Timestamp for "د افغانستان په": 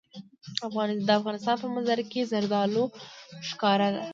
1.07-1.67